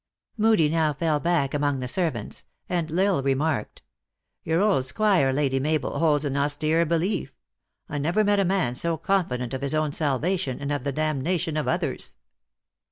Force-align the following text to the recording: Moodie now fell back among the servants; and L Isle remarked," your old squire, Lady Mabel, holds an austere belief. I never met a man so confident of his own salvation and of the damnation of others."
Moodie 0.35 0.67
now 0.67 0.93
fell 0.93 1.19
back 1.19 1.53
among 1.53 1.79
the 1.79 1.87
servants; 1.87 2.45
and 2.67 2.89
L 2.89 3.17
Isle 3.17 3.21
remarked," 3.21 3.83
your 4.43 4.59
old 4.59 4.83
squire, 4.85 5.31
Lady 5.31 5.59
Mabel, 5.59 5.99
holds 5.99 6.25
an 6.25 6.35
austere 6.35 6.85
belief. 6.87 7.35
I 7.87 7.99
never 7.99 8.23
met 8.23 8.39
a 8.39 8.43
man 8.45 8.73
so 8.73 8.97
confident 8.97 9.53
of 9.53 9.61
his 9.61 9.75
own 9.75 9.91
salvation 9.91 10.59
and 10.59 10.71
of 10.71 10.85
the 10.85 10.91
damnation 10.91 11.55
of 11.55 11.67
others." 11.67 12.15